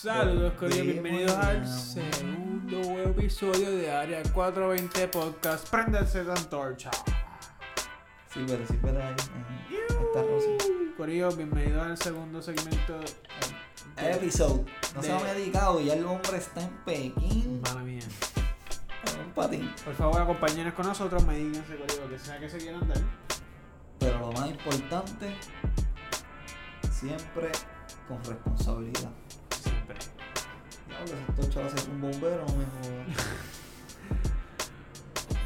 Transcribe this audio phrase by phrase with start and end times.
[0.00, 5.68] Saludos, Corillo, bienvenidos al segundo episodio de Área 420 Podcast.
[5.68, 6.90] Prenderse de antorcha.
[8.32, 9.14] Sí, pero sí, pero ahí
[9.88, 10.56] está Rosy.
[10.96, 13.00] Corillo, bienvenidos al segundo segmento.
[13.00, 14.64] de- Episode.
[14.94, 17.60] No se ha dedicado, ya el hombre está en Pekín.
[17.62, 17.98] Mala mía.
[19.26, 19.68] un patín.
[19.84, 22.98] Por favor, acompáñenos con nosotros, me digan, Corillo, lo que sea que se quieran dar.
[23.98, 25.34] Pero lo más importante,
[26.92, 27.50] siempre
[28.06, 29.10] con responsabilidad.
[30.98, 32.58] Un bombero, jodas.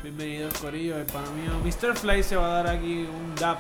[0.03, 0.97] Bienvenidos, Corillo.
[0.97, 1.95] El pana mío, Mr.
[1.95, 3.59] Fly, se va a dar aquí un dab.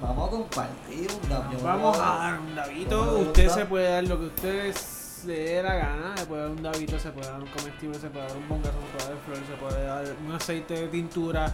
[0.00, 1.52] Vamos a compartir un dab.
[1.52, 3.18] Yo Vamos a dar un dabito.
[3.18, 4.74] Usted se puede dar lo que usted
[5.26, 6.16] le dé la gana.
[6.16, 8.78] Se puede dar un dabito, se puede dar un comestible, se puede dar un bongazo,
[8.80, 11.52] se puede dar flor, se puede dar un aceite de tintura.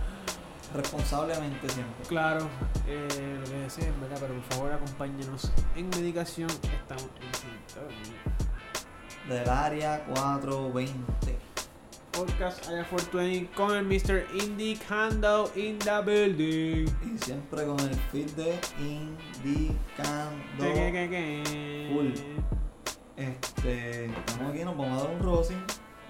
[0.75, 2.05] responsablemente siempre.
[2.09, 2.48] Claro,
[2.86, 4.19] eh, lo que deseen, ¿verdad?
[4.20, 6.51] Pero por favor, acompáñenos en medicación.
[6.51, 8.42] Estamos en.
[9.28, 11.39] Del área 420.
[12.12, 14.27] Podcast Aya 420 con el Mr.
[14.42, 16.87] Indicando in the building.
[17.03, 20.34] Y siempre con el feed de indicando.
[20.59, 21.91] Que, que, que.
[21.92, 22.12] Full.
[23.17, 25.64] Este, estamos aquí, nos vamos a dar un rosin.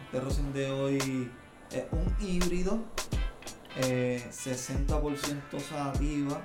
[0.04, 1.30] Este rosin de hoy
[1.70, 2.80] es un híbrido.
[3.76, 6.40] eh, 60% sativa,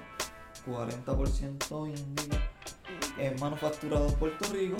[0.67, 2.37] 40% índica.
[3.17, 4.77] Es manufacturado en Puerto Rico.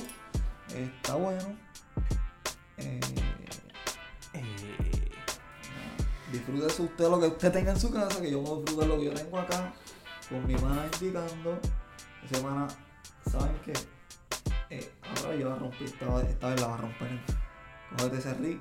[0.76, 1.58] Está bueno.
[2.78, 3.00] Eh,
[4.34, 4.44] Eh,
[6.32, 9.06] disfrútese usted lo que usted tenga en su casa, que yo a disfrutar lo que
[9.06, 9.74] yo tengo acá.
[10.30, 11.60] Con mi mana indicando.
[12.30, 12.68] Esa mana,
[13.32, 13.74] ¿saben qué?
[14.70, 17.20] Eh, ahora yo la rompí, esta, esta vez la va a romper.
[17.98, 18.60] Cógete ese rick,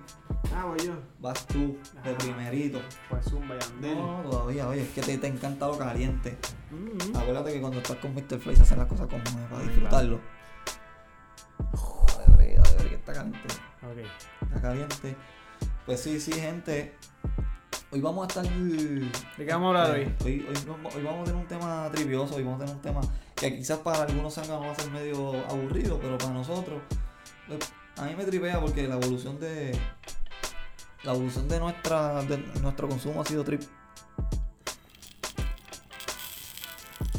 [0.55, 0.93] Ah, voy yo.
[1.19, 2.19] vas tú, de Ah.
[2.19, 2.81] primerito.
[3.11, 3.99] Pues zumba Yandel.
[3.99, 6.39] No, todavía, oye, es que te, te encanta lo caliente.
[6.71, 7.17] Mm.
[7.17, 8.39] Acuérdate que cuando estás con Mr.
[8.39, 10.21] Flay se hacen las cosas como para disfrutarlo.
[11.59, 13.49] Dale, brega, dale, brega, que está caliente.
[13.91, 15.17] Está caliente.
[15.85, 16.97] Pues sí, sí, gente.
[17.93, 18.45] Hoy vamos a estar.
[18.53, 19.11] ¿De
[19.47, 22.35] qué vamos a hablar este, Hoy, hoy, vamos- hoy vamos a tener un tema trivioso,
[22.35, 23.01] hoy vamos a tener un tema
[23.37, 26.83] que quizás para algunos salga va a ser medio aburrido, pero para nosotros.
[27.47, 27.61] pues,
[27.97, 29.79] a mí me tripea porque la evolución de.
[31.05, 33.63] La evolución de nuestra de nuestro consumo ha sido trip.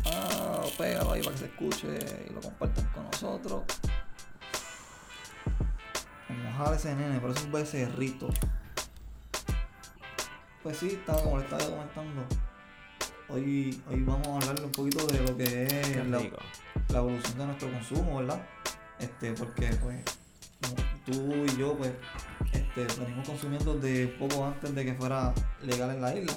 [0.06, 3.64] Ah, pégalo ahí para que se escuche y lo compartan con nosotros.
[6.30, 8.30] Mojar ese nene, pero es un becerrito.
[10.62, 12.26] Pues sí, estaba como le estaba comentando.
[13.30, 16.22] Hoy, hoy vamos a hablarle un poquito de lo que es la,
[16.98, 18.42] evolución de nuestro consumo, ¿verdad?
[19.00, 20.04] Este, porque pues
[21.06, 21.92] tú y yo pues
[22.52, 26.34] este, venimos consumiendo de poco antes de que fuera legal en la isla.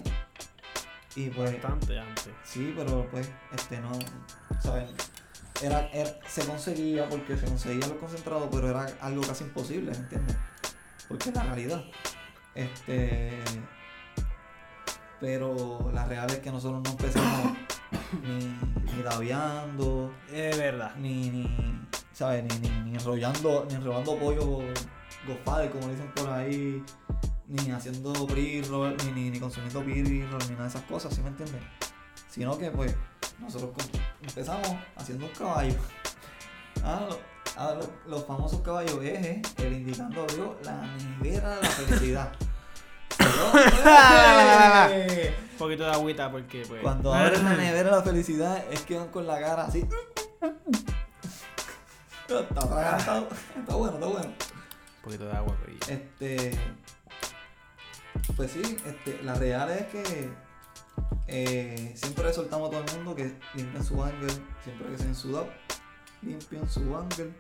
[1.17, 2.33] Y pues Bastante antes.
[2.45, 3.91] Sí, pero pues, este no,
[4.61, 4.87] ¿saben?
[5.63, 10.37] Era, era- se conseguía porque se conseguía los concentrados, pero era algo casi imposible, ¿entiendes?
[11.09, 11.85] Porque es la realidad.
[12.55, 13.39] Este.
[15.21, 17.57] Pero la real es que nosotros no empezamos
[18.23, 19.31] ni, ni
[20.33, 20.95] Es verdad.
[20.97, 22.43] ni, ni, ¿sabes?
[22.45, 24.61] Ni, ni, ni enrollando, ni enrollando pollo
[25.27, 26.83] gofade, como dicen por ahí,
[27.47, 31.29] ni haciendo pre-roll, ni, ni, ni consumiendo pre-roll, ni nada de esas cosas, ¿sí me
[31.29, 31.61] entiendes?
[32.29, 32.97] Sino que pues
[33.41, 33.71] nosotros
[34.23, 35.75] empezamos haciendo un caballo.
[36.85, 37.19] Ah, lo-
[37.57, 42.33] ah, lo- los famosos caballos eje, el indicando abrió la nevera de la felicidad.
[44.91, 45.35] ¡Eh!
[45.53, 46.81] Un poquito de agüita porque pues.
[46.83, 49.87] Cuando abren la nevera de la felicidad es que van con la cara así.
[52.29, 53.29] Está atragantado.
[53.59, 54.27] Está bueno, está bueno.
[54.29, 55.81] Un poquito de agua, Corillo.
[55.89, 56.57] Este.
[58.37, 60.31] Pues sí, este, la real es que
[61.27, 64.31] eh, siempre soltamos a todo el mundo que limpien su ángel,
[64.65, 65.49] siempre que se han sudado,
[66.23, 67.35] limpien su ángel.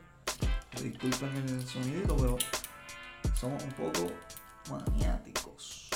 [0.83, 2.39] Disculpen el sonidito, pero
[3.35, 4.07] somos un poco
[4.71, 5.89] maniáticos.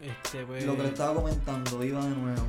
[0.00, 0.64] Este pues.
[0.64, 2.42] Lo que le estaba comentando, iba de nuevo.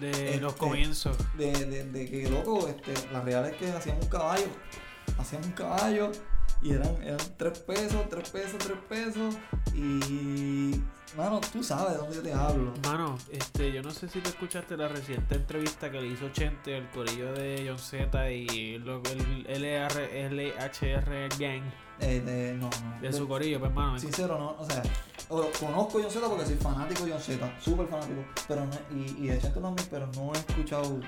[0.00, 1.16] De este- los comienzos.
[1.36, 4.46] de, de, de que loco, este, la real es que hacíamos un caballo,
[5.18, 6.12] hacíamos un caballo
[6.64, 9.34] y eran, eran tres pesos, tres pesos, tres pesos
[9.74, 10.80] y
[11.16, 12.72] mano, tú sabes de dónde yo te hablo.
[12.82, 16.76] Mano, este, yo no sé si te escuchaste la reciente entrevista que le hizo Chente
[16.76, 19.02] al corillo de John Z y lo-
[19.46, 21.62] el LHR Gang
[22.00, 23.00] Eh, de- no, no.
[23.00, 23.98] de De- su corillo, pues mano.
[23.98, 24.82] Sincero, no, o sea,
[25.28, 29.26] conozco John Z porque soy fanático de John Z, súper fanático, pero no, y, y
[29.28, 30.98] de Chente también, pero no he escuchado.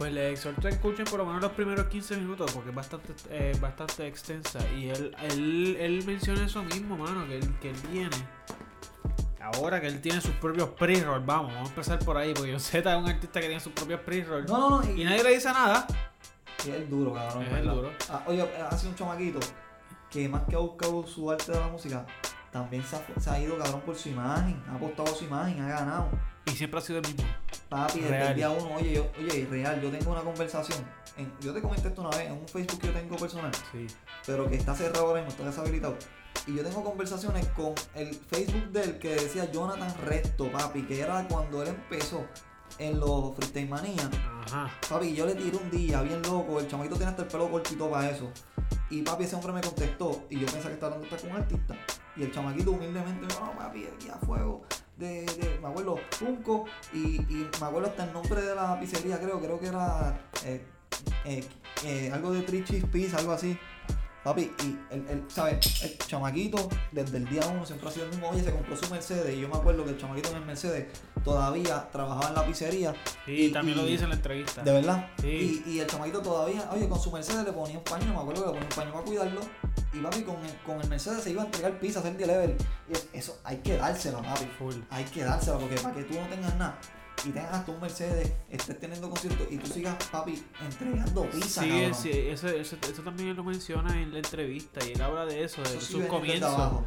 [0.00, 2.74] Pues le exhorto a que escuchen por lo menos los primeros 15 minutos porque es
[2.74, 4.58] bastante, eh, bastante extensa.
[4.74, 8.16] Y él, él, él menciona eso mismo, mano, que él, que él viene.
[9.42, 12.60] Ahora que él tiene sus propios pre-roll, vamos, vamos a empezar por ahí, porque John
[12.60, 14.46] Z es un artista que tiene sus propios pre-roll.
[14.46, 15.86] No, no, no, Y y, nadie le dice nada.
[16.66, 17.42] y es duro, cabrón.
[17.42, 17.74] Es ¿verdad?
[17.74, 17.92] duro.
[18.08, 19.40] Ah, oye, ha sido un chamaquito
[20.08, 22.06] que más que ha buscado su arte de la música,
[22.50, 25.60] también se ha, se ha ido cabrón por su imagen, ha apostado a su imagen,
[25.60, 26.08] ha ganado.
[26.50, 27.24] Y siempre ha sido el mismo.
[27.68, 30.78] Papi, desde el día uno, oye, yo, oye, real, yo tengo una conversación.
[31.16, 33.86] en- yo te comenté esto una vez en un Facebook que yo tengo personal, Sí.
[34.26, 35.96] pero que está cerrado ahora mismo, está deshabilitado.
[36.46, 41.00] Y yo tengo conversaciones con el Facebook de él que decía Jonathan Resto, papi, que
[41.00, 42.24] era cuando él empezó
[42.78, 44.08] en los Freestyle Manía.
[44.46, 44.70] Ajá.
[44.88, 47.90] Papi, yo le tiré un día, bien loco, el chamaquito tiene hasta el pelo cortito
[47.90, 48.30] para eso.
[48.88, 51.74] Y papi, ese hombre me contestó y yo pensaba que estaba hablando con un artista.
[52.16, 54.62] Y el chamaquito humildemente me dijo, no, papi, aquí a fuego.
[55.00, 56.66] De, de, me acuerdo, Funko.
[56.92, 60.60] Y, y me acuerdo hasta el nombre de la pizzería, creo, creo que era eh,
[61.24, 61.44] eh,
[61.86, 63.58] eh, algo de Cheese Pizza, algo así.
[64.22, 65.82] Papi, y el, el, ¿sabes?
[65.82, 68.28] El chamaquito, desde el día uno siempre ha sido el mismo.
[68.28, 69.34] Oye, se compró su Mercedes.
[69.34, 70.88] Y yo me acuerdo que el chamaquito en el Mercedes
[71.24, 72.94] todavía trabajaba en la pizzería.
[73.24, 74.62] Sí, Y- también y- lo dice en la entrevista.
[74.62, 75.08] De verdad.
[75.22, 75.62] Sí.
[75.66, 78.42] Y, y el chamaquito todavía, oye, con su Mercedes le ponía un paño, me acuerdo
[78.42, 79.40] que le ponía un paño para cuidarlo.
[79.92, 82.56] Y papi, con el, con el Mercedes se iba a entregar pizza, a hacer delivery.
[82.88, 84.44] Y es- eso hay que dársela, papi.
[84.58, 84.74] Full.
[84.90, 86.78] Hay que dársela, porque para que tú no tengas nada
[87.24, 91.94] y tengas un Mercedes, estés teniendo conciertos y tú sigas, papi, entregando pizza, Sí, cabrón.
[91.94, 95.44] sí, eso, eso, eso también él lo menciona en la entrevista y él habla de
[95.44, 96.82] eso, de sus comienzos.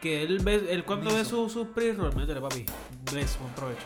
[0.00, 2.64] Que él ve, él cuando ve sus su pre-roll, métele papi,
[3.10, 3.82] bless, buen provecho.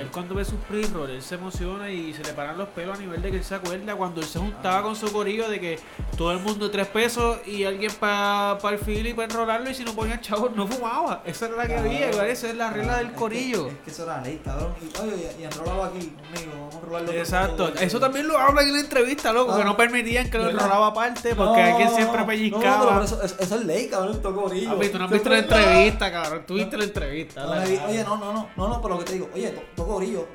[0.00, 3.00] Él cuando ve sus pre-roll, él se emociona y se le paran los pelos a
[3.00, 4.82] nivel de que él se acuerda cuando él se juntaba Ah.
[4.82, 5.78] con su corillo de que
[6.16, 9.84] todo el mundo tres pesos y alguien para el fil y para enrolarlo y si
[9.84, 11.22] no ponía chavos no fumaba.
[11.24, 13.66] Esa era la que había, igual esa es la regla Ah, del es que- corillo.
[13.68, 14.74] Es que, eso era ley, cabrón.
[14.80, 17.12] Y, y, enrólalo aquí conmigo, vamos a enrolarlo.
[17.12, 19.64] Exacto, eso también lo hablan en la entrevista, loco, que Ah.
[19.64, 22.94] no permitían que lo enrolaba aparte porque No, alguien siempre pellizcaba.
[22.96, 24.74] No, eso, eso, eso es ley, cabrón, todo corillo.
[24.92, 26.44] Tú no has visto la entrevista, cabrón.
[26.46, 27.46] Tú viste la entrevista.
[27.48, 29.54] Oye, no, no, no, no, no, pero lo que te digo, oye,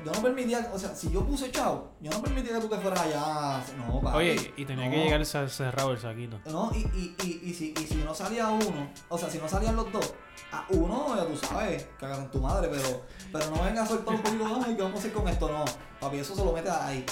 [0.04, 2.76] yo no permitía, o sea, si yo puse chavo, yo no permitía que tú te
[2.78, 4.16] fueras allá, no, papi.
[4.18, 4.90] Oye, y tenía No.
[4.90, 6.38] que llegar cer- cerrado el saquito.
[6.46, 9.48] No, y, y, y, y, si, y si no salía uno, o sea, si no
[9.48, 10.14] salían los dos,
[10.52, 13.02] a uno, ya tú sabes, cagar en tu madre, pero,
[13.32, 15.50] pero no vengas a soltar un poquito, ay, ¿qué vamos a hacer con esto?
[15.50, 15.64] No,
[16.00, 17.04] papi, eso se lo mete ahí.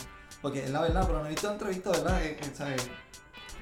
[0.42, 2.20] Porque es la verdad, pero no he visto la entrevista, ¿verdad?
[2.22, 2.88] Que, que, ¿sabes?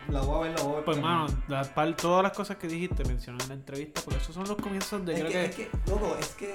[0.08, 0.84] La voy a ver, la voy a ver.
[0.84, 4.34] Pues, porque- mano, la- todas las cosas que dijiste mencioné en la entrevista, porque esos
[4.34, 5.14] son los comienzos de.
[5.14, 6.54] es creo que, que, es que, loco, es que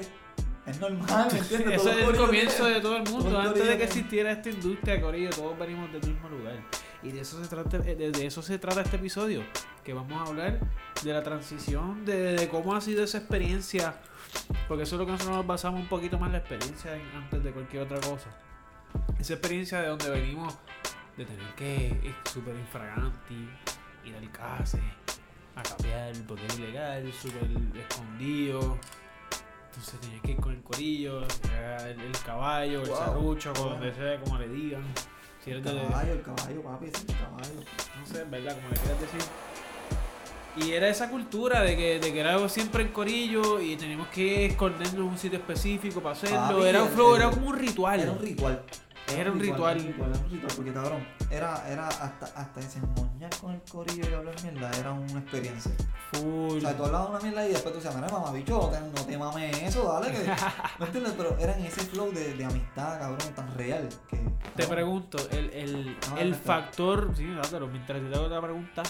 [0.66, 1.82] es normal, ¿me entiendes?
[1.82, 3.30] Eso es el comienzo de todo el todo mundo.
[3.42, 6.56] el Antes de que existiera esta industria, Corillo, todos venimos del mismo lugar.
[7.02, 9.42] Y de eso se trata, eh, de, eso se trata este episodio.
[9.84, 10.60] Que vamos a hablar
[11.04, 13.96] de la transición, de, de cómo ha sido esa experiencia.
[14.68, 17.10] Porque eso es lo que nosotros nos basamos un poquito más en la experiencia en-
[17.16, 18.30] antes de cualquier otra cosa.
[19.20, 20.56] Esa experiencia de donde venimos
[21.18, 23.50] de tener que ir súper infraganti,
[24.06, 24.80] ir al case,
[25.56, 27.44] a capear porque es ilegal, súper
[27.80, 28.78] escondido.
[29.70, 32.98] Entonces tenía que ir con el corillo, el, el caballo, el Wow.
[32.98, 33.80] serrucho, Wow.
[34.24, 34.84] como le digan.
[35.44, 37.64] Si El caballo, el caballo, papi, es el caballo.
[38.00, 38.56] no sé, ¿verdad?
[38.56, 39.22] Como le quieras decir.
[40.58, 44.48] Y era esa cultura de que, de que era siempre en corillo y teníamos que
[44.48, 46.38] escondernos en un sitio específico para hacerlo.
[46.58, 48.00] Papi, era un el- era como un ritual.
[48.02, 48.62] Era un ritual.
[49.18, 49.78] Era un ritual.
[49.78, 53.62] Era un ritual, era un ritual, porque cabrón, era, era hasta, hasta desemboñar con el
[53.62, 55.72] corillo y hablar mierda, era una experiencia.
[56.14, 56.58] Full.
[56.58, 59.18] O sea, tú hablabas una mierda y después tú decías, mira, mamá, bicho, no te,
[59.18, 60.20] mames eso, dale, que.
[60.80, 61.14] ¿Me entiendes?
[61.18, 63.90] Pero era en ese flow de, de amistad, cabrón, tan real.
[64.08, 64.18] Que,
[64.56, 68.84] Te pregunto, el, el, el factor, sí, dátelo, mientras te hago la pregunta,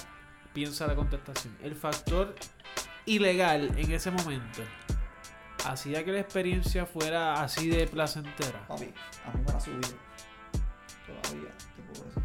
[0.54, 1.58] piensa la contestación.
[1.62, 2.36] El factor
[3.06, 4.62] ilegal en ese momento
[5.66, 8.66] hacía que la experiencia fuera así de placentera.
[8.68, 8.94] Papi,
[9.26, 10.09] a mí me la subió.
[11.22, 12.24] Todavía, te puedo decir.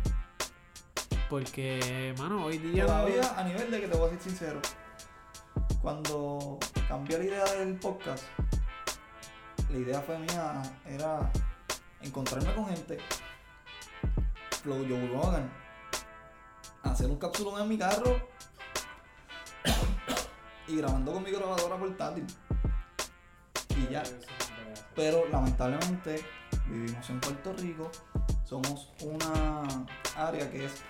[1.28, 2.86] Porque, mano, hoy día.
[2.86, 4.60] Todavía a nivel de que te voy a ser sincero.
[5.80, 8.24] Cuando cambié la idea del podcast,
[9.70, 11.30] la idea fue mía, era
[12.00, 12.98] encontrarme con gente,
[14.62, 15.52] Flow Joe Rogan,
[16.82, 18.28] hacer un capsulón en mi carro
[20.68, 22.26] y grabando con mi grabadora portátil.
[23.76, 24.02] Y ya.
[24.94, 26.24] Pero lamentablemente
[26.68, 27.90] vivimos en Puerto Rico,
[28.44, 29.86] somos una
[30.16, 30.82] área que es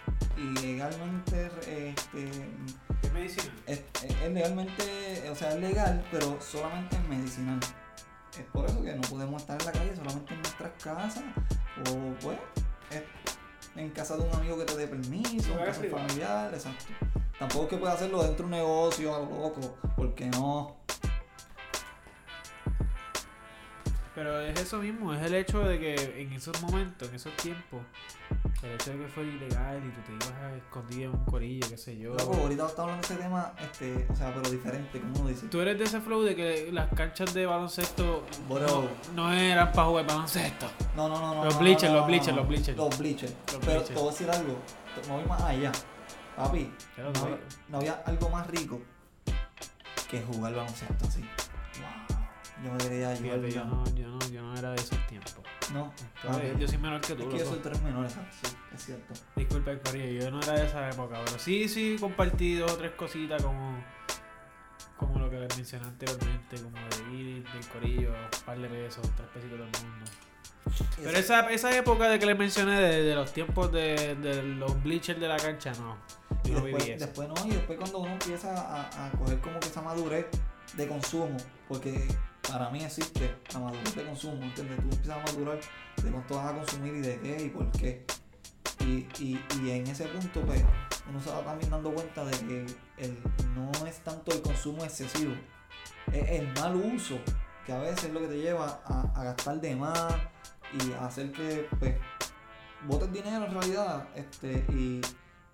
[0.62, 2.30] legalmente este,
[3.00, 3.52] ¿Qué medicina?
[3.66, 7.61] es, es legalmente, o sea, es legal, pero solamente en medicinal.
[8.38, 11.25] Es por eso que no podemos estar en la calle solamente en nuestras casas
[11.88, 12.38] o pues
[12.90, 13.02] es
[13.76, 16.84] en casa de un amigo que te dé permiso, en casa familiar, exacto.
[17.38, 20.83] Tampoco es que pueda hacerlo dentro de un negocio a lo loco, porque no.
[24.14, 27.83] Pero es eso mismo, es el hecho de que en esos momentos, en esos tiempos,
[28.62, 31.66] el hecho de que fuera ilegal y tú te ibas a escondir en un corillo,
[31.68, 32.14] qué sé yo.
[32.14, 35.49] Loco, ahorita está hablando de ese tema, este, o sea, pero diferente, como uno dice.
[35.49, 39.88] Tú eres de ese flow de que las canchas de baloncesto no, no eran para
[39.88, 40.66] jugar baloncesto.
[40.94, 41.44] No, no, no, no.
[41.47, 42.37] Los no, bleachers, no, los no, bleachers, no.
[42.37, 42.76] los bleachers.
[42.78, 43.33] Los bleachers.
[43.33, 43.88] Los Pero bleachers.
[43.88, 44.59] te voy a decir algo,
[45.09, 45.73] me voy más allá.
[46.37, 47.37] Papi, no, doy.
[47.68, 48.80] no había algo más rico
[50.09, 51.25] que jugar baloncesto así.
[52.62, 53.16] Yo me yo.
[53.16, 55.34] Fíjate, yo no, yo, no, yo no era de esos tiempos.
[55.73, 55.92] No.
[56.23, 58.84] Yo, yo soy menor que es tú, que yo soy tres menores, ah, sí, es
[58.84, 59.14] cierto.
[59.34, 62.76] Disculpa el corillo, yo no era de esa época, pero sí, sí compartí dos o
[62.76, 63.82] tres cositas como,
[64.96, 69.08] como lo que les mencioné anteriormente, como de ir del corillo, un par de pesos,
[69.16, 70.11] tres pesitos todo el mundo.
[70.96, 74.82] Pero esa, esa época de que les mencioné de, de los tiempos de, de los
[74.82, 75.96] bleachers de la cancha, no.
[76.44, 77.06] Y Yo no después, viví eso.
[77.06, 80.26] después no, y después cuando uno empieza a, a coger como que esa madurez
[80.75, 81.37] de consumo,
[81.68, 82.06] porque
[82.48, 84.76] para mí existe la madurez de consumo, ¿entiendes?
[84.76, 85.60] Tú empiezas a madurar
[86.02, 88.04] de cuánto vas a consumir y de qué y por qué.
[88.80, 90.62] Y, y, y en ese punto, pues,
[91.08, 92.66] uno se va también dando cuenta de que
[92.98, 93.18] el,
[93.54, 95.34] no es tanto el consumo excesivo,
[96.12, 97.18] es el mal uso,
[97.64, 100.14] que a veces es lo que te lleva a, gastar de más
[100.80, 101.94] y a hacer que, pues,
[102.86, 105.00] botes dinero en realidad, este, y,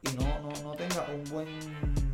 [0.02, 2.09] y no, no, no tenga un buen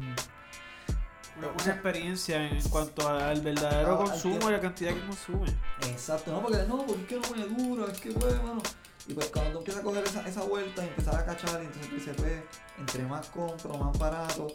[1.38, 5.48] Una, una experiencia en cuanto al verdadero Ah, consumo y la cantidad que consume.
[5.82, 7.44] exacto no porque no porque es que no me
[7.76, 8.62] dura es que pues mano
[9.08, 11.66] y pues cuando tú empiezas a coger esa, esa vuelta y empezar a cachar y
[11.66, 12.32] entonces tú dices pues
[12.78, 14.46] entre más compro más barato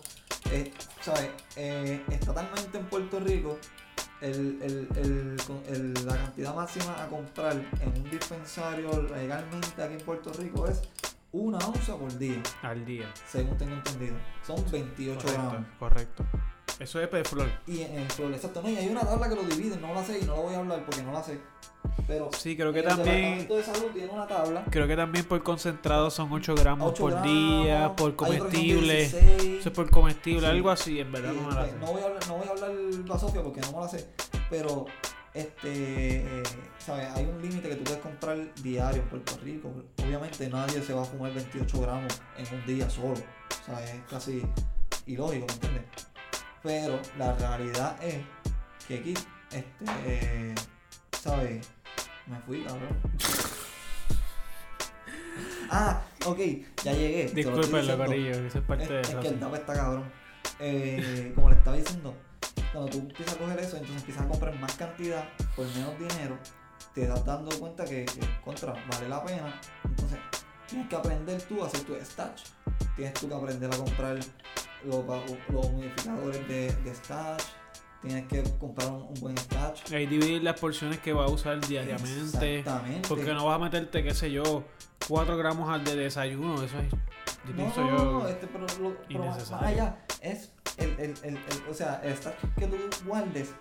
[0.52, 3.58] eh, sabes Eh, estatalmente en Puerto Rico
[4.22, 5.36] el, el,
[5.68, 10.82] el- la cantidad máxima a comprar en un dispensario legalmente aquí en Puerto Rico es
[11.32, 13.10] una onza por día Al día.
[13.28, 16.26] según tengo entendido son 28 gramos correcto.
[16.80, 17.48] Eso es de flor.
[17.68, 20.04] Y en el flor, exacto, no, y hay una tabla que lo divide, no la
[20.04, 21.40] sé y no la voy a hablar porque no la sé.
[22.08, 23.48] Pero Sí, creo que el también.
[23.48, 24.64] De Salud tiene una tabla.
[24.70, 28.96] Creo que también por concentrado son 8 gramos 8 por gramos, día, por comestible.
[29.10, 30.46] 16, Eso es por comestible, Sí.
[30.48, 31.78] algo así, en verdad y, no me la pues, sé.
[31.80, 32.72] no voy a hablar, no voy a hablar
[33.08, 34.10] basofia porque no me la sé.
[34.50, 34.86] Pero
[35.34, 36.44] este eh,
[36.80, 39.72] sabes, hay un límite que tú puedes comprar diario en Puerto Rico.
[40.04, 43.14] Obviamente nadie se va a fumar 28 gramos en un día solo.
[43.14, 44.42] O sea, es casi
[45.06, 45.84] ilógico, ¿me entiendes?
[46.64, 48.18] Pero la realidad es
[48.88, 49.14] que aquí,
[49.52, 50.56] este, eh,
[51.12, 51.68] ¿sabes?
[52.28, 52.98] Me fui, cabrón.
[55.74, 56.38] Ah, ok,
[56.84, 57.32] ya llegué.
[57.34, 57.98] Disculpenlo.
[57.98, 60.12] Corillo, eso es parte Es, de es que el DAP está cabrón.
[60.60, 62.14] Eh, como le estaba diciendo,
[62.74, 65.24] cuando tú empiezas a coger eso, entonces empiezas a comprar más cantidad
[65.56, 66.38] por menos dinero,
[66.94, 69.62] te das dando cuenta que, que, contra vale la pena.
[69.86, 70.20] Entonces
[70.72, 72.44] tienes que aprender tú a hacer tu stash.
[72.96, 74.18] Tienes tú que aprender a comprar
[74.86, 75.06] los,
[75.50, 77.44] los humidificadores de, de stash.
[78.02, 79.94] Tienes que comprar un, un buen stash.
[79.94, 82.58] Ahí dividir las porciones que va a usar diariamente.
[82.60, 83.08] Exactamente.
[83.08, 84.64] Porque no vas a meterte, qué sé yo,
[85.08, 86.64] 4 gramos al de desayuno.
[86.64, 86.90] Eso es.
[86.90, 88.12] Yo No, no, yo.
[88.22, 92.14] no, este, pero, lo, pero más, allá es el, el, el, el- o sea, el
[92.16, 93.52] stash que tú guardes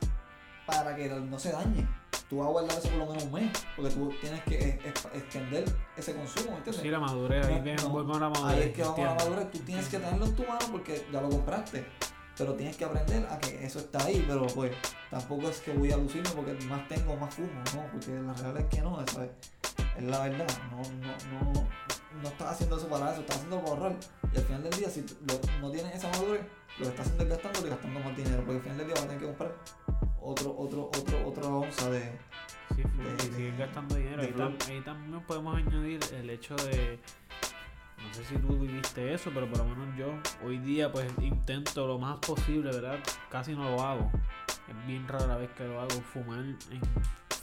[0.66, 1.86] para que no se dañe.
[2.30, 4.80] Tú vas a guardar eso por lo menos un mes, porque tú tienes que
[5.14, 5.64] extender
[5.96, 6.82] ese consumo, ¿me entiendes?
[6.82, 7.44] Sí, la madurez.
[7.44, 8.56] Ahí No, no, a la madurez.
[8.56, 11.06] Ahí es que vamos a la madurez, tú tienes que tenerlo en tu mano porque
[11.12, 11.86] ya lo compraste.
[12.38, 14.72] Pero tienes que aprender a que eso está ahí, pero pues
[15.10, 17.82] tampoco es que voy a lucirme porque más tengo, más fumo, ¿no?
[17.92, 19.30] Porque la realidad es que no, eso es,
[19.98, 20.46] es la verdad.
[20.70, 21.68] No, no, no,
[22.22, 23.96] no estás haciendo eso para eso, estás haciendo para ahorrar.
[24.32, 26.42] Y al final del día, si lo- no tienes esa madurez,
[26.78, 28.36] lo que estás haciendo es gastando y gastando más dinero.
[28.38, 29.54] Porque al final del día vas a tener que comprar
[30.22, 32.00] otro, otro, otro, otra onza de.
[32.76, 34.22] Sí, de- y siguen gastando dinero.
[34.22, 34.52] de Ahí, flor.
[34.58, 36.98] tam- ahí también podemos añadir el hecho de.
[37.98, 40.06] No sé si tú viviste eso, pero por lo menos yo
[40.46, 42.98] hoy día pues intento lo más posible, ¿verdad?
[43.30, 44.10] Casi no lo hago.
[44.68, 46.58] Es bien rara vez que lo hago, fumar en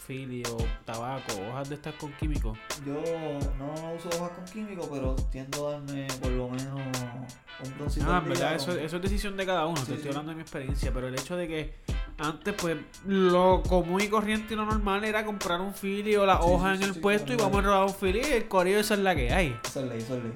[0.07, 2.57] fili o tabaco, hojas de estas con químicos.
[2.85, 2.93] Yo
[3.59, 6.79] no uso hojas con químicos, pero tiendo a darme por lo menos
[7.63, 8.05] un broncito.
[8.09, 9.77] Ah, en verdad, con- eso, eso es decisión de cada uno.
[9.81, 10.09] Sí, te estoy sí.
[10.09, 11.75] hablando de mi experiencia, pero el hecho de que
[12.19, 16.41] antes, pues, lo común y corriente y lo normal era comprar un fili o la
[16.41, 18.79] hoja sí, en el sí, puesto y vamos a robar un fili y el corillo
[18.79, 19.57] esa es la que hay.
[19.63, 20.33] Eso es ley, eso es ley.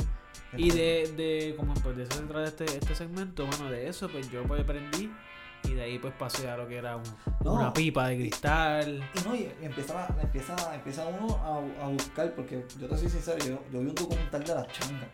[0.58, 4.10] Y de, de como pues de eso se trata este, este segmento, bueno, de eso
[4.10, 5.10] pues yo pues aprendí
[5.64, 7.04] y de ahí pues pasé a lo que era un-
[7.44, 7.54] No.
[7.54, 9.10] una pipa de cristal.
[9.16, 13.38] Y no, y empieza, empieza, empieza uno a, a buscar, porque yo te soy sincero,
[13.46, 15.08] yo, yo vi un documental de las changas.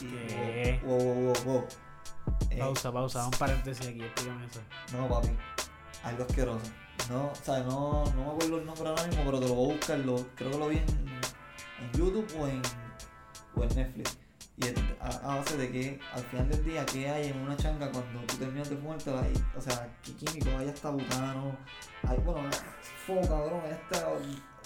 [0.00, 0.80] Y, ¿Qué?
[0.84, 1.64] Wow, wow, wow, wow.
[2.52, 4.60] Eh, Pausa, pausa, un paréntesis aquí, explícame eso.
[4.92, 5.28] No, papi.
[6.04, 6.70] Algo asqueroso.
[7.08, 9.70] No, o sea, no, no me acuerdo el nombre ahora mismo, pero te lo voy
[9.70, 9.98] a buscar.
[10.00, 12.62] Lo, creo que lo vi en, en YouTube o en,
[13.56, 14.18] o en Netflix.
[14.58, 14.66] Y
[15.00, 18.20] a, a base de que al final del día, ¿qué hay en una changa cuando
[18.26, 19.22] tú terminas de fumártela?
[19.22, 20.50] Ahí, o sea, ¿qué químico?
[20.58, 21.56] Ahí está butano.
[22.06, 22.50] Hay, bueno,
[23.06, 23.62] fuego, cabrón.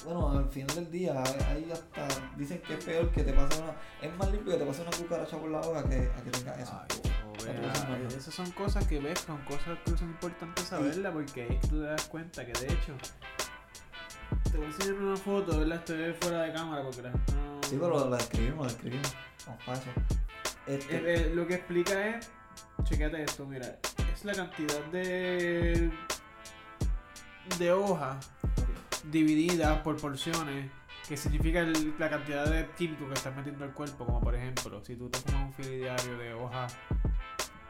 [0.04, 3.74] Bueno, al final del día, ahí hasta dicen que es peor que te pase una.
[4.02, 6.58] Es más limpio que te pase una cucaracha por la boca que a que tengas
[6.58, 6.80] eso.
[6.82, 7.00] Ay,
[8.16, 11.80] esas son cosas que ves, son cosas que son importantes saberlas porque es que tú
[11.80, 12.94] te das cuenta que de hecho
[14.50, 15.78] te voy a enseñar una foto, ¿verdad?
[15.78, 17.60] Estoy fuera de cámara porque la gente no...
[17.62, 19.90] Sí, pero la describimos, la para eso.
[20.66, 22.30] Este, Eh, eh, lo que explica es,
[22.84, 23.78] chequete esto, mira,
[24.12, 25.90] es la cantidad de
[27.58, 28.28] de hojas
[29.10, 30.68] divididas por porciones,
[31.08, 34.84] que significa el- la cantidad de químicos que estás metiendo al cuerpo, como por ejemplo,
[34.84, 36.76] si tú te fumas un fili diario de hojas,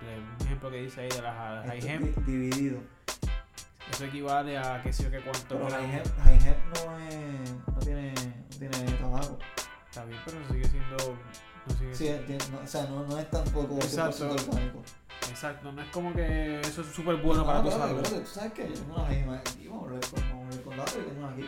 [0.03, 2.81] un ejemplo que dice ahí de las High di- dividido.
[3.91, 5.71] eso equivale a qué sé yo qué cuánto Pero.
[5.71, 7.50] High Hemp- Hemp no es.
[7.67, 8.15] no tiene.
[8.15, 9.38] no tiene tabaco.
[9.88, 10.97] Está bien, pero sigue siendo,
[11.67, 14.31] no sigue Sí, enti- no, o sea, no, no es tampoco 100% Exacto.
[14.50, 14.83] orgánico.
[15.31, 18.03] Exacto, no es como que eso es súper bueno para No, tu espérate, salud.
[18.05, 20.43] espérate, tú sabes que yo tengo una High Hemp aquí, vamos a hablar con, vamos
[20.43, 21.47] a hablar con datos y tengo una aquí.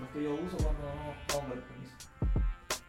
[0.00, 1.16] Las que yo uso cuando no.
[1.26, 1.75] Permiso.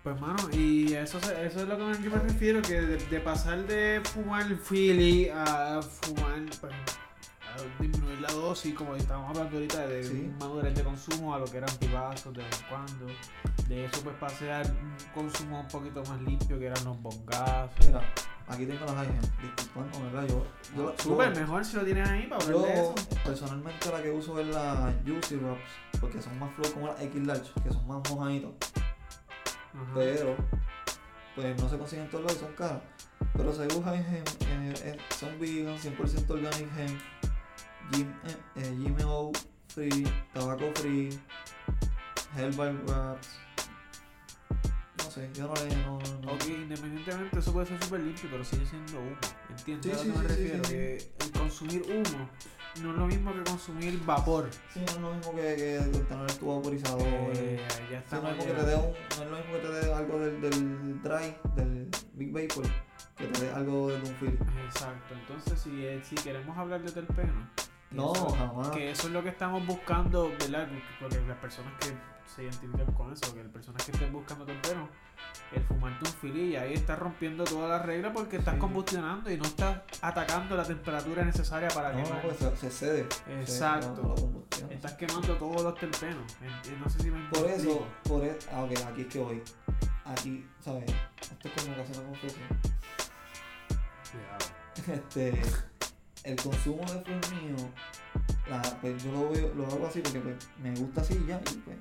[0.07, 1.33] Pues mano, y eso, eso
[1.63, 5.81] es lo que me, que me refiero, que de, de pasar de fumar Philly a
[5.81, 10.31] fumar, pues, a disminuir la dosis, como estábamos hablando ahorita, de Sí.
[10.39, 13.05] madurez de consumo a lo que eran pibazos de vez en cuando.
[13.67, 17.85] De eso pues pasé a un consumo un poquito más limpio, que eran los bongazos.
[17.87, 18.01] Mira,
[18.47, 19.23] aquí tengo las Hemp.
[19.57, 20.27] Disculpame, ¿verdad?
[20.29, 20.47] Yo.
[20.77, 22.95] yo Súper, yo- mejor si lo tienes ahí para hablar de Yo eso.
[23.25, 27.27] personalmente la que uso es la Juicy Wraps porque son más flow como las X
[27.27, 28.53] Large, que son más mojaditos,
[29.93, 30.35] Pero
[31.35, 32.81] pues no se consiguen en todos lados son caras.
[33.35, 34.27] Pero según High Hemp,
[34.83, 37.01] eh, son vegan, 100% organic hemp,
[37.91, 41.19] Gm- eh, eh, free, tabaco free,
[42.35, 43.39] herbal wraps.
[45.17, 45.75] Sé, yo no le.
[45.77, 49.17] No, no- Ok, independientemente eso puede ser súper limpio, pero sigue siendo humo.
[49.49, 50.61] ¿Entiendes Sí, a lo que sí, me sí, refiero?
[50.63, 52.29] Que el consumir humo
[52.81, 54.49] no es lo mismo que consumir vapor.
[54.73, 55.41] Sí, no es lo mismo que,
[55.91, 57.01] que tener tu vaporizador.
[57.35, 57.59] Eh,
[57.91, 58.19] ya está.
[58.21, 60.19] no, es como que te dé un- no es lo mismo que te dé algo
[60.19, 62.65] del, del dry, del Big Vapor,
[63.17, 64.37] que te dé algo de un feel.
[64.65, 67.49] Exacto, entonces si, eh, si queremos hablar de terpeno,
[67.91, 68.69] No, eso- jamás.
[68.69, 70.67] que eso es lo que estamos buscando, ¿verdad?
[70.99, 71.93] Porque las personas que
[72.35, 74.89] se identifican con eso, que las personas que estén buscando terpeno,
[75.53, 78.59] el fumarte un fili y ahí estás rompiendo todas las reglas porque estás Sí.
[78.59, 82.25] combustionando y no estás atacando la temperatura necesaria para No, quemar.
[82.25, 83.07] no, pues se, cede.
[83.39, 84.15] Exacto.
[84.51, 84.73] Se- no, no.
[84.73, 86.35] Estás quemando todos los terpenos.
[86.41, 89.41] En- No sé si me Por eso, por eso, ah, ok, aquí es que voy.
[90.05, 90.83] Aquí, ¿sabes?
[91.21, 92.47] Esto es como casi una confesión.
[94.87, 95.41] Este,
[96.27, 97.55] el consumo de flor mío,
[98.49, 101.39] la, pues yo lo, veo, lo hago así porque pues, me gusta así y ya,
[101.39, 101.77] y pues,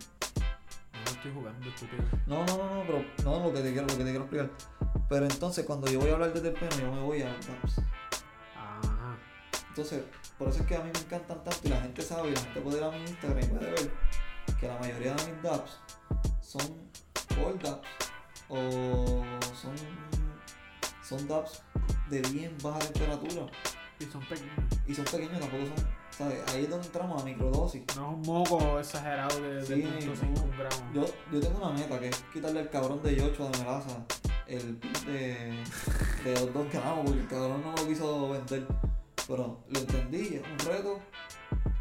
[1.05, 2.05] No estoy jugando, estúpido.
[2.29, 4.51] No, no, no, no, pero no lo que te quiero, lo que te quiero explicar.
[5.09, 7.81] Pero entonces cuando yo voy a hablar de terpeno, yo me voy a DAPs.
[8.57, 9.19] Ajá.
[9.69, 10.05] Entonces,
[10.39, 12.41] por eso es que a mí me encantan tanto y la gente sabe y la
[12.41, 13.91] gente puede ir a mi Instagram y puede ver
[14.61, 15.81] que la mayoría de mis DAPs
[16.41, 16.63] son
[17.35, 17.89] cold DAPs
[18.49, 19.25] o
[19.61, 19.75] son,
[21.03, 21.63] son DAPs
[22.11, 23.47] de bien baja temperatura
[23.99, 24.53] Y son pequeños.
[24.87, 26.43] y son pequeños, tampoco son, ¿sabes?
[26.53, 27.83] Ahí es donde entramos a microdosis.
[27.97, 30.83] No es un moco exagerado de, de Sí, 0.5 gramos.
[30.95, 34.05] Yo, yo tengo una meta que es quitarle al cabrón de Yocho de melaza
[34.47, 35.65] el pin de,
[36.25, 38.67] de los dos gramos porque el cabrón no lo quiso vender.
[39.27, 41.01] Pero lo entendí, es un reto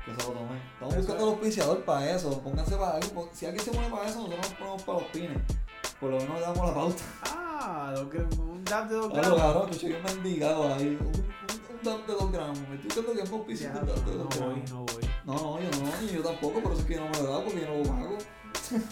[0.04, 0.58] que se lo tomé.
[0.73, 1.21] Estamos Eso buscando es.
[1.23, 2.41] el auspiciador para eso.
[2.41, 3.30] Pónganse para algo.
[3.34, 5.38] Si alguien se pone para eso, nosotros nos ponemos para los pines.
[5.99, 7.04] Por lo menos le damos la pauta.
[7.23, 9.41] Ah, dos gra- un dab de 2 Claro, gramos.
[9.41, 10.97] cabrón, escuché bien mendigado ahí.
[10.99, 11.25] Un, un,
[11.86, 12.60] de 2 gramos.
[12.60, 13.30] Me estoy diciendo que es
[13.74, 15.10] dab de no 2 voy, no voy.
[15.26, 17.24] No, no, yo no, ni yo tampoco, por eso es que yo no me lo
[17.24, 18.17] he dado porque yo no lo pago.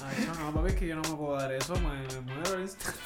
[0.05, 1.81] Ay, no, no, papi, es que yo no me puedo dar eso, me,
[2.21, 2.99] me muero instante.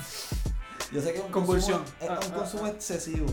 [0.91, 1.80] Yo sé que es un Convulsión.
[1.80, 2.69] consumo, es Ah, un ah, consumo ah.
[2.69, 3.26] excesivo.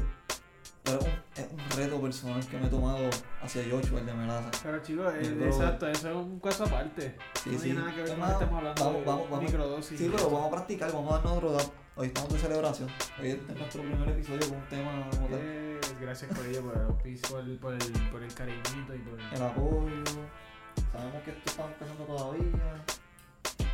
[0.82, 3.08] Pero es un, es un reto personal que me he tomado
[3.42, 4.50] hacia Yocho, el de melaza.
[4.62, 7.16] Pero chicos, eh, exacto, eso es un caso aparte.
[7.42, 7.64] Sí, no sí.
[7.64, 9.44] tiene nada que ver con lo que estamos hablando vamos- de vamos- vamos.
[9.44, 9.98] microdosis.
[9.98, 11.72] Sí, pero vamos a practicar, vamos a darnos otro.
[11.96, 12.88] Hoy estamos de celebración.
[13.20, 15.38] Hoy es nuestro primer episodio con un tema como tal.
[15.40, 18.98] Eh, gracias por ello, por el auspicio, por el, por el, por el cariñito y
[18.98, 19.26] por el...
[19.34, 20.04] El apoyo.
[20.92, 22.84] Sabemos que esto está empezando todavía.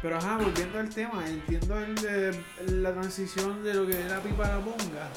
[0.02, 4.44] Pero ajá, volviendo al tema, entiendo el, de- la transición de lo que era pipa
[4.46, 5.08] a la ponga.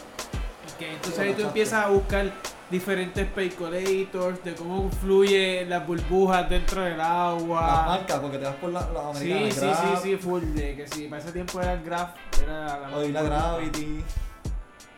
[0.80, 2.32] Que entonces ahí tú empiezas a buscar
[2.73, 7.86] diferentes percolators, de cómo fluye las burbujas dentro del Las agua.
[7.88, 9.75] marcas, porque te vas por la, la Sí, americana.
[9.75, 12.97] sí, sí, sí, full de que sí, para ese tiempo era el Graph, era la
[12.97, 14.03] Hoy la Gravity.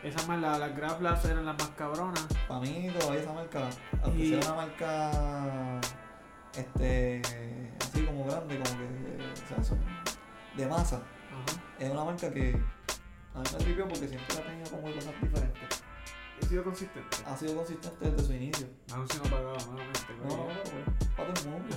[0.02, 2.26] Esas más, la- las Graph Labs eran las más cabronas.
[2.48, 3.68] Para mí todavía esa marca,
[4.02, 5.80] aunque Y- sea una marca
[6.56, 7.20] este
[7.80, 9.78] así como grande, como que o sea, son
[10.56, 11.60] de masa, Ajá.
[11.78, 12.56] es una marca que
[13.34, 15.82] a mí me tripió porque siempre ha tenido como cosas diferentes.
[16.48, 17.16] Sido consistente.
[17.26, 18.68] Ha sido consistente desde su inicio.
[18.92, 20.00] Aún si no pagaba nuevamente.
[20.22, 20.84] No, no, coño.
[20.86, 21.76] no, para todo el mundo.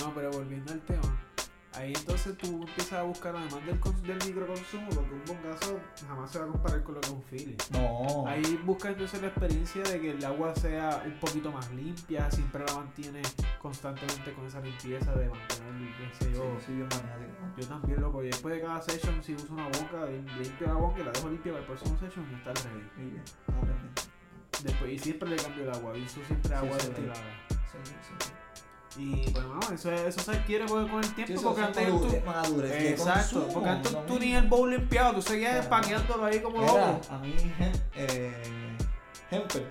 [0.00, 1.15] no, pero volviendo al tema,
[1.76, 6.38] Ahí entonces tú empiezas a buscar además del, del microconsumo, porque un bongazo jamás se
[6.38, 7.56] va a comparar con lo que es un feeling.
[7.72, 8.24] No.
[8.26, 12.64] Ahí busca entonces la experiencia de que el agua sea un poquito más limpia, siempre
[12.66, 13.20] la mantiene
[13.60, 16.58] constantemente con esa limpieza de mantener, qué sé Sí, yo.
[17.56, 21.00] yo también, loco, y después de cada session si uso una boca, limpio la boca
[21.00, 22.88] y la dejo limpia para el próximo session y está ready.
[22.96, 23.22] Y bien.
[24.62, 27.20] Después, y siempre le cambio el agua, y uso siempre agua sí, destilada.
[27.50, 28.32] Sí, sí, sí.
[28.98, 32.06] Y pues no, eso, eso se adquiere con con el tiempo porque antes tú,
[32.64, 35.62] Exacto, consumo, porque antes tú ni el bowl limpiado, tú seguías Claro.
[35.64, 37.00] espaqueándolo ahí como loco.
[37.10, 37.34] a mí,
[37.94, 38.32] eh,
[39.30, 39.66] Hemper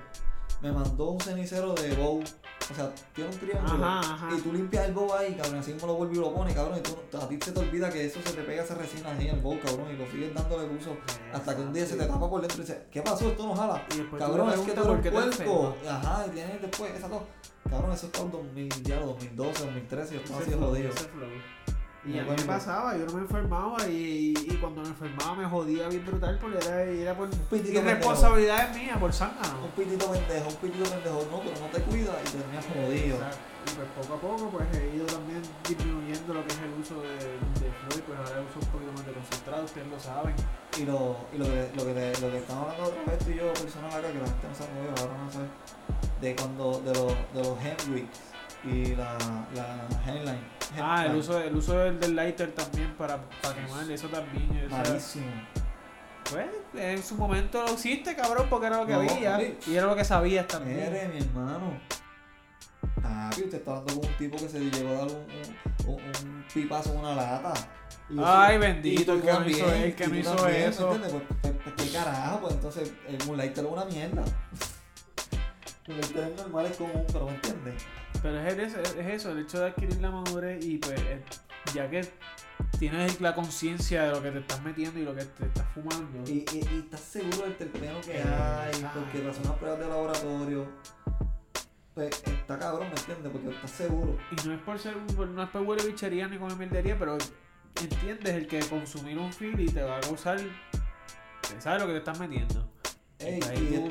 [0.61, 2.23] me mandó un cenicero de bow.
[2.71, 3.85] O sea, tiene un triángulo.
[3.85, 4.29] Ajá, ajá.
[4.35, 5.59] Y tú limpias el bow ahí, cabrón.
[5.59, 6.79] Así mismo lo vuelves y lo pones, cabrón.
[6.79, 9.27] Y tú, a ti se te olvida que eso se te pega esa resina ahí
[9.27, 9.85] en el bow, cabrón.
[9.93, 10.97] Y lo sigues dándole uso.
[11.31, 13.27] Hasta que un día se te tapa por dentro y dices, ¿qué pasó?
[13.29, 13.85] Esto no jala.
[13.95, 15.07] Y Cabrón, es que te puerco.
[15.21, 15.73] enfermas.
[15.87, 17.27] Ajá, y tienes después esa todo.
[17.69, 20.13] Cabrón, eso está en 2000, ya, 2012, 2013.
[20.15, 20.89] Yo estaba flow, jodido.
[22.05, 25.45] Y a mí me pasaba, yo no me enfermaba y, y cuando me enfermaba me
[25.45, 29.67] jodía bien brutal porque era, era por pitito irresponsabilidad mía, por Un zángano.
[29.75, 31.27] pitito pendejo, un pitito pendejo.
[31.31, 33.15] No, pero no te cuidas y terminas jodido.
[33.15, 33.37] Exacto.
[33.65, 37.01] Y pues poco a poco pues he ido también disminuyendo lo que es el uso
[37.01, 37.17] de,
[37.65, 40.35] de Floyd, pues ahora uso un poquito más de concentrado, ustedes lo saben.
[40.77, 43.31] Y lo, y lo, que, lo, que, te- lo que estamos hablando otra vez tú
[43.31, 45.47] y yo personal acá, que la gente no sabe ahora no sabe,
[46.25, 48.07] de cuando, de los, de los Hendrix
[48.63, 49.17] y la,
[49.53, 50.55] la Headline.
[50.81, 54.65] Ah, el uso, el uso del, del lighter también para, para quemar, eso también.
[54.65, 55.25] o sea, Malísimo.
[56.31, 59.85] pues en su momento lo hiciste, cabrón, porque era lo que No, había y era
[59.87, 60.77] lo que sabías también.
[60.77, 61.79] Mire, mi hermano.
[63.01, 65.25] Papi, usted está hablando con un tipo que se llegó a dar un,
[65.87, 67.53] un, un, un pipazo en una lata.
[68.09, 70.89] Y Ay, bendito, el que no hizo- el que no hizo también, ¿me eso.
[70.89, 71.01] Pues,
[71.41, 74.23] pues, pues, qué carajo, pues entonces el Moonlighter es una mierda.
[75.87, 77.83] Moonlighter es normal, es común, pero ¿me entiendes?
[78.21, 81.21] Pero es, el- es, es eso, el hecho de adquirir la madurez y pues eh,
[81.73, 82.07] ya que
[82.79, 86.29] tienes la conciencia de lo que te estás metiendo y lo que te estás fumando.
[86.29, 88.99] Y, y, y estás seguro del terpeno que Eh, hay, exacto.
[89.01, 90.65] porque tras unas pruebas de laboratorio,
[91.93, 93.31] pues está cabrón, ¿me entiendes?
[93.31, 94.17] Porque estás seguro.
[94.31, 97.17] Y no es por ser no es por huele bichería ni comer mierdería, pero
[97.79, 100.39] entiendes el que consumir un y te va a causar
[101.59, 102.64] sabes lo que te estás metiendo.
[103.19, 103.39] Ey,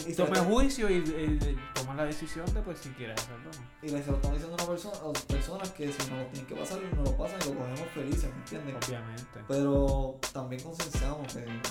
[0.06, 3.50] y, tú y juicio y, y tomas la decisión de pues si quieres hacerlo
[3.82, 6.46] y se lo estamos diciendo a, una persona, a personas que si no lo tienen
[6.46, 8.76] que pasar, no lo pasan y lo cogemos felices, ¿me entiendes?
[8.86, 9.40] Obviamente.
[9.48, 11.62] Pero también concienciamos que no,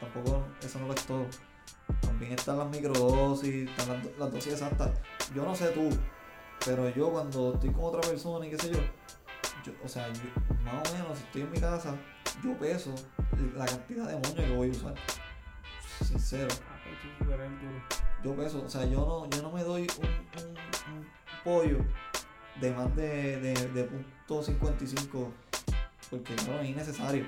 [0.00, 1.26] tampoco eso no lo es todo.
[2.00, 4.90] También están las microdosis, están las, las dosis exactas.
[5.34, 5.88] Yo no sé tú,
[6.64, 8.78] pero yo cuando estoy con otra persona y qué sé yo,
[9.64, 10.20] yo o sea, yo,
[10.62, 11.96] más o menos si estoy en mi casa,
[12.44, 12.94] yo peso
[13.56, 14.94] la cantidad de moño que voy a usar.
[16.02, 17.82] Sincero, Ah, pues tú eres el duro.
[18.22, 20.06] yo peso, o sea, yo no, yo no me doy un,
[20.42, 21.06] un- un
[21.44, 21.78] pollo
[22.60, 25.32] de más de, de, de punto 55
[26.10, 27.26] porque no es innecesario.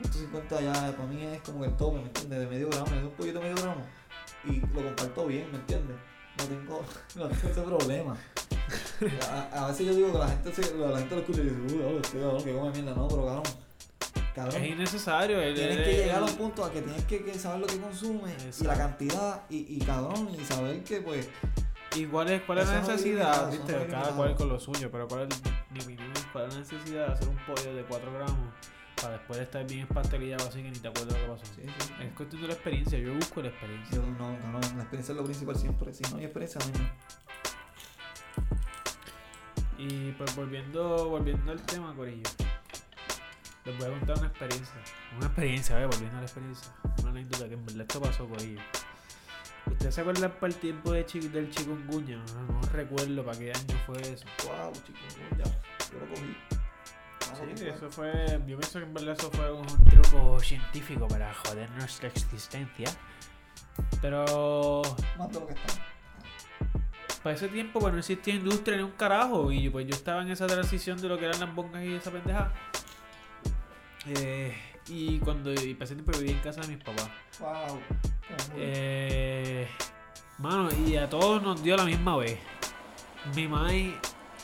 [0.00, 2.38] Punto 50 ya para mí es como el tope, ¿me entiendes?
[2.40, 3.82] De medio gramo, es un pollito de medio gramo
[4.44, 5.96] y lo comparto bien, ¿me entiendes?
[6.38, 6.84] No tengo,
[7.16, 8.16] no tengo ese problema.
[9.30, 11.74] A, a veces yo digo que la gente, se, la gente lo escucha y dice,
[11.76, 13.42] uy, oh, este cabrón que come mierda, no, pero cabrón,
[14.38, 14.62] cabrón.
[14.62, 15.40] Es innecesario.
[15.40, 17.66] el- Tienes el- que llegar a un punto a que tienes que, que saber lo
[17.66, 21.28] que consume y la cantidad y, y cabrón y saber que pues
[21.96, 23.50] ¿Y cuál es, cuál es la no necesidad?
[23.50, 23.86] ¿Viste?
[23.90, 25.40] Cada cual con lo suyo, pero ¿cuál es,
[26.32, 28.36] cuál es la necesidad de hacer un pollo de 4 gramos
[29.00, 31.44] para después de estar bien espastelillado así que ni te acuerdas lo que pasó?
[31.56, 31.92] sí, sí.
[32.04, 33.96] Es cuestión de la experiencia, yo busco la experiencia.
[33.96, 35.94] Yo no, no, no, la experiencia es lo principal siempre.
[35.94, 36.90] Si no hay experiencia, no hay.
[39.78, 42.22] Y pues volviendo, volviendo al tema, Corillo.
[43.68, 44.74] Les voy a contar una experiencia.
[45.16, 46.72] Una experiencia, eh, volviendo a la experiencia.
[47.02, 48.60] Una anécdota que en verdad esto pasó, Corillo.
[49.66, 52.16] ¿Ustedes se acuerdan para el tiempo de chi- del chikungunya?
[52.16, 54.24] No, no recuerdo para qué año fue eso.
[54.46, 55.44] Wow, chicos, ya.
[55.92, 56.36] Yo lo cogí.
[56.50, 58.40] Ah, Sí, eso fue.
[58.46, 62.88] Yo pienso que en verdad eso fue un truco científico para joder nuestra existencia.
[64.00, 64.80] Pero
[65.18, 65.74] Más de lo que está.
[67.22, 69.52] para ese tiempo pues no existía industria ni un carajo.
[69.52, 72.10] Y pues yo estaba en esa transición de lo que eran las bongas y esa
[72.10, 72.50] pendeja.
[74.16, 74.54] Eh,
[74.88, 77.08] y cuando y ese tiempo vivía en casa de mis papás.
[77.40, 77.78] Wow.
[78.56, 79.68] Eh,
[80.38, 82.38] mano, y a todos nos dio la misma vez.
[83.34, 83.94] Mi mamá y.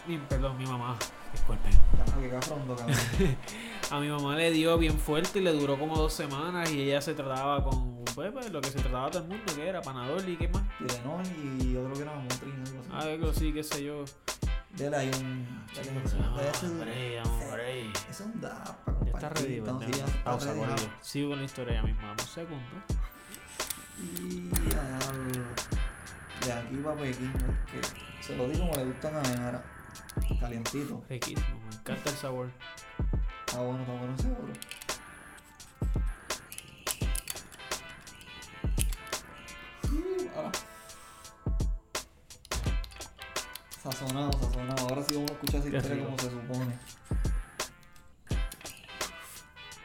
[0.06, 0.96] mi- perdón, mi mamá.
[1.32, 1.72] Disculpen.
[3.90, 7.00] A mi mamá le dio bien fuerte y le duró como dos semanas y ella
[7.02, 10.26] se trataba con pues, pues, lo que se trataba todo el mundo, que era panadol
[10.28, 10.62] y qué más.
[10.78, 11.22] Tylenol
[11.62, 13.08] y otro que era Motrin, algo así.
[13.08, 14.04] Algo así, qué sé yo.
[14.76, 15.64] Dele ahí un.
[15.72, 17.92] ese- hombre, hombre.
[18.10, 19.62] Es un da para Ya está ready, compartir.
[19.62, 19.82] ¿verdad?
[19.82, 20.90] entonces ya está Pausa, ready, corillo.
[21.00, 22.76] Sigo con la historia ya mismo, un segundo.
[24.02, 24.50] Y
[26.46, 27.32] de aquí para Pekín,
[27.70, 29.64] que se lo digo como le gustan a Nara.
[30.40, 31.04] Calientito.
[31.08, 32.50] Riquísimo, me encanta el sabor.
[33.46, 34.52] Está bueno, está bueno seguro.
[43.84, 44.88] Sazonado, sazonado.
[44.88, 46.78] Ahora sí vamos a escuchar esa historia como se supone.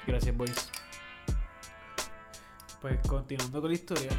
[0.07, 0.71] Gracias, boys.
[2.79, 4.09] Pues continuando con la historia,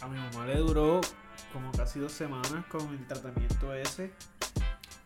[0.00, 1.02] a mi mamá le duró
[1.52, 4.14] como casi dos semanas con el tratamiento ese.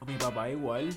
[0.01, 0.97] A mi papá igual.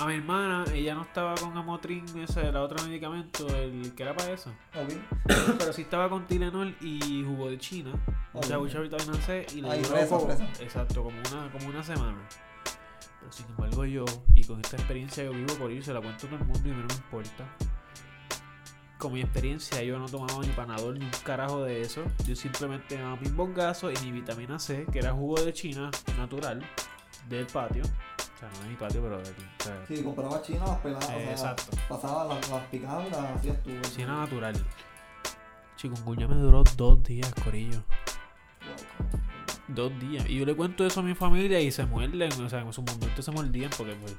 [0.00, 4.14] A mi hermana, ella no estaba con Amotrin, ese era otro medicamento, el que era
[4.14, 4.50] para eso.
[4.76, 4.94] Ok.
[5.58, 7.92] Pero sí estaba con Tylenol y jugo de China.
[8.32, 8.62] Mucha, Ok.
[8.64, 10.18] mucha vitamina C y le fresa.
[10.60, 12.16] Exacto, como una, como una semana.
[13.18, 14.04] Pero sin embargo yo,
[14.36, 16.68] y con esta experiencia que vivo por ello, se la cuento a todo el mundo
[16.68, 17.44] y no me importa.
[18.98, 22.04] Con mi experiencia yo no tomaba ni panadol ni un carajo de eso.
[22.26, 25.90] Yo simplemente me daba mis bongazos y mi vitamina C, que era jugo de China
[26.16, 26.64] natural,
[27.28, 27.82] del patio.
[28.38, 29.18] O sea, no de mi patio, pero.
[29.18, 31.08] O sea, Sí, compraba china, las peladas.
[31.08, 31.76] o eh, sea, exacto.
[31.88, 33.70] Pasaba las, las picadas y las hacías tú.
[33.96, 34.54] China natural.
[35.76, 37.82] Chikungunya me duró dos días, corillo.
[38.62, 39.20] Wow.
[39.74, 40.24] Dos días.
[40.28, 42.32] Y yo le cuento eso a mi familia y se muerden.
[42.32, 44.16] O sea, en su momento se mordían porque pues,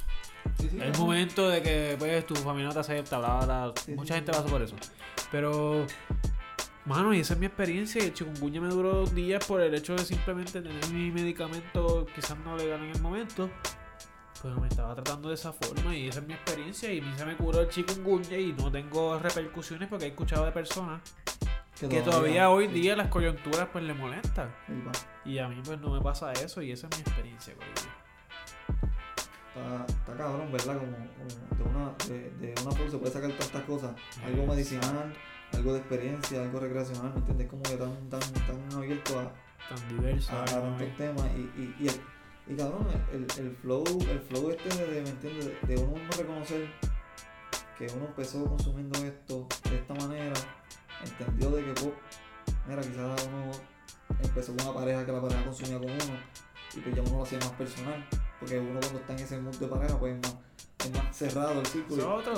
[0.60, 3.74] Sí, sí, es el momento de que pues, tu familia no te acepta, bla, bla,
[3.96, 4.76] Mucha gente pasa por eso.
[5.32, 5.86] Pero,
[6.84, 8.04] mano, y esa es mi experiencia.
[8.04, 12.38] El chikungunya me duró dos días por el hecho de simplemente tener mi medicamento quizás
[12.40, 13.50] no legal en el momento.
[14.42, 16.92] Pues me estaba tratando de esa forma y esa es mi experiencia.
[16.94, 20.46] Y a mí se me curó el chikungunya y no tengo repercusiones porque he escuchado
[20.46, 21.02] de personas
[21.80, 24.54] que todavía hoy día las coyunturas pues le molestan.
[24.68, 25.32] Sí.
[25.32, 27.54] Y a mí pues no me pasa eso y esa es mi experiencia.
[29.56, 30.78] Está, está cabrón, ¿verdad?
[30.78, 33.92] Como, como de, una, de, de una flor se puede sacar tantas cosas.
[34.24, 35.14] Algo medicinal,
[35.54, 37.48] algo de experiencia, algo recreacional, ¿me entiendes?
[37.50, 39.32] Como que tan, tan, tan abierto a,
[39.70, 40.32] Tan diverso.
[40.34, 41.26] a, a tantos temas.
[41.36, 41.88] Y, y, y,
[42.50, 45.52] y cabrón, el, el flow, el flow este de, ¿me entiendes?
[45.68, 46.68] De, uno mismo reconocer
[47.78, 50.34] que uno empezó consumiendo esto de esta manera,
[51.06, 51.94] entendió de que, pues,
[52.68, 53.52] mira, quizás uno
[54.24, 56.40] empezó con una pareja que la pareja consumía con uno
[56.76, 58.08] y pues ya uno lo hacía más personal,
[58.40, 60.36] porque uno cuando está en ese mundo de pareja, pues es más,
[60.86, 62.16] es más cerrado el círculo.
[62.16, 62.34] otro.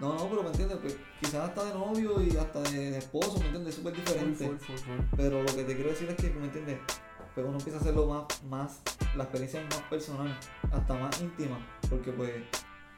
[0.00, 3.46] No, no, pero me entiendes, pues quizás hasta de novio y hasta de, esposo, ¿me
[3.46, 3.70] entiendes?
[3.70, 4.46] Es súper diferente.
[4.46, 5.04] full, full, full.
[5.16, 6.78] Pero lo que te quiero decir es que, ¿me entiendes?
[7.36, 8.80] Pues uno empieza a hacerlo más, más,
[9.14, 10.38] la experiencia es más personal,
[10.72, 11.58] hasta más íntima,
[11.90, 12.32] porque pues,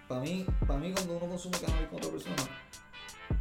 [0.06, 2.36] para mí, para mí cuando uno consume cannabis con otra persona,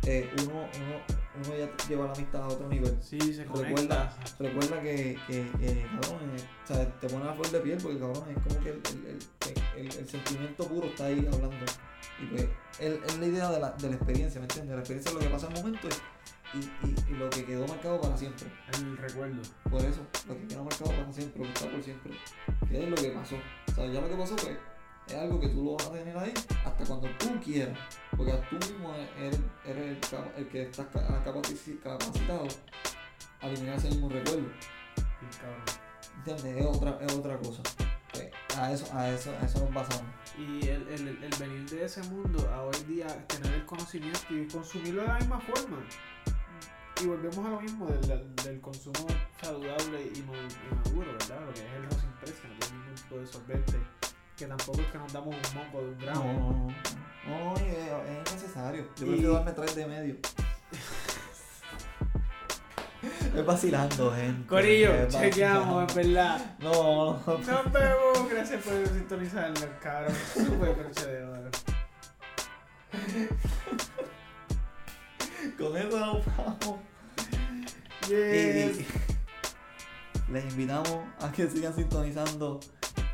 [0.07, 1.01] eh, uno, uno,
[1.35, 2.97] uno ya lleva la amistad a otro nivel.
[2.99, 4.17] Sí, se Recuerda, conecta.
[4.39, 7.99] recuerda que, que, que, cabrón, eh, o sea, te pone la flor de piel porque
[7.99, 8.81] cabrón es como que el,
[9.77, 11.65] el, el, sentimiento puro está ahí hablando.
[12.23, 12.47] Y pues
[12.79, 14.73] es, es la idea de la, de la experiencia, ¿me entiendes?
[14.73, 15.91] La experiencia es lo que pasa en el momento y,
[16.53, 18.47] y, y lo que quedó marcado para siempre.
[18.73, 19.41] El recuerdo.
[19.69, 22.13] Por eso, lo que queda marcado para siempre, lo que está por siempre,
[22.69, 23.35] que es lo que pasó.
[23.35, 24.57] O sea, ya lo que pasó pues
[25.07, 26.33] es algo que tú lo vas a tener ahí
[26.65, 27.77] hasta cuando tú quieras.
[28.15, 29.97] Porque tú mismo eres, eres
[30.37, 32.47] el, que estás ca- capaci- capacitado
[33.41, 34.49] a eliminar ese mismo recuerdo.
[36.17, 36.57] ¿Entiendes?
[36.57, 37.61] Es otra, es otra cosa.
[38.11, 40.11] Pues, a eso, a eso, a eso nos basamos.
[40.37, 44.47] Y el, el, el venir de ese mundo a hoy día tener el conocimiento y
[44.47, 45.77] consumirlo de la misma forma.
[47.01, 49.05] Y volvemos a lo mismo del, del consumo
[49.41, 51.39] saludable y, ma- y maduro, ¿verdad?
[51.45, 53.79] Lo que es el rosin que no tiene ningún tipo de solvente.
[54.35, 56.23] Que tampoco es que nos damos un monco de un gramo.
[56.23, 56.67] no, no.
[57.27, 58.87] No, no, es, es innecesario.
[58.95, 60.15] Yo Y- prefiero darme tres de medio.
[63.35, 64.47] es vacilando, gente.
[64.47, 66.55] Corillo, es chequeamos, en verdad.
[66.59, 67.37] No, no.
[67.37, 70.13] Nos vemos, gracias por sintonizarnos, cabrón.
[70.35, 71.51] De oro.
[75.57, 76.79] Con eso nos vamos.
[78.07, 78.79] Y- Yes.
[80.29, 82.59] y les invitamos a que sigan sintonizando.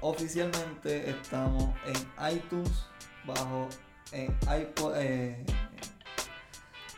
[0.01, 2.71] Oficialmente estamos en iTunes,
[3.25, 3.69] bajo
[4.12, 4.93] en iPod.
[4.97, 5.45] Eh,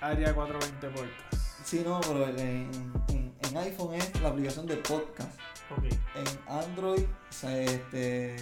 [0.01, 1.63] Área 420 Podcast.
[1.63, 2.69] sí, no, pero en,
[3.09, 5.39] en- en iPhone es la aplicación de podcast.
[5.71, 5.85] Ok.
[6.15, 8.35] En Android, o sea, este,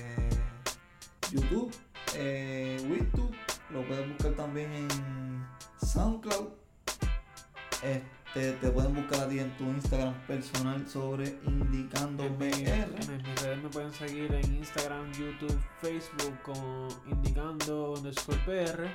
[1.31, 1.73] YouTube,
[2.15, 3.35] eh, YouTube,
[3.69, 5.45] lo puedes buscar también en
[5.85, 6.49] SoundCloud.
[7.83, 13.61] Este, te pueden buscar a ti en tu Instagram personal sobre Indicando En, mis redes
[13.63, 18.87] me pueden seguir en Instagram, YouTube, Facebook como indicando underscore PR.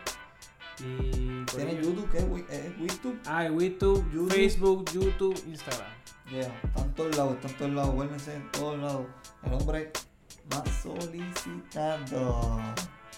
[0.81, 2.25] Y Tienes ello- YouTube, que es,
[2.67, 3.19] es YouTube.
[3.27, 4.33] Ah, YouTube, YouTube.
[4.33, 5.93] Facebook, YouTube, Instagram.
[6.31, 9.07] Yeah, está en todos lados, está en todos lados, vuélvense en todos lados.
[9.45, 9.93] El hombre
[10.51, 12.61] más solicitado.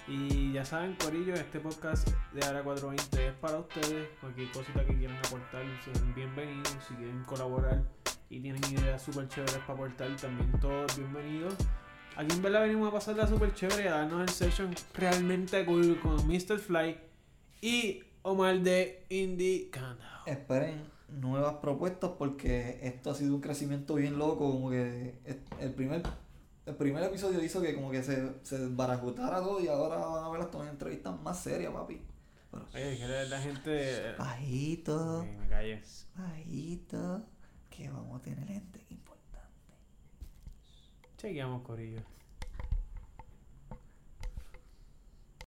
[0.09, 4.09] Y ya saben, Corillo, este podcast de Área 420 es para ustedes.
[4.21, 6.77] Cualquier cosita que quieran aportar, son bienvenidos.
[6.89, 7.85] Si quieren colaborar
[8.29, 11.55] y tienen ideas súper chéveres para aportar, también todos bienvenidos.
[12.17, 15.99] Aquí en verdad venimos a pasarla súper chévere y a darnos el session realmente cool
[16.01, 16.59] con Mr.
[16.59, 16.97] Fly
[17.61, 20.23] y Omar de Indie Canal.
[20.27, 24.51] Esperen nuevas propuestas porque esto ha sido un crecimiento bien loco.
[24.51, 25.15] Como que
[25.61, 26.03] el primer,
[26.71, 30.29] el primer episodio hizo que como que se, se desbarajutara todo y ahora van a
[30.31, 32.01] ver las entrevistas más serias, papi.
[32.51, 34.13] Pero Oye, que la, la gente.
[34.19, 35.83] bajito, Ok, me callé.
[36.17, 37.23] bajito,
[37.69, 39.75] que vamos a tener gente importante.
[41.17, 42.01] Chequeamos, Corillo.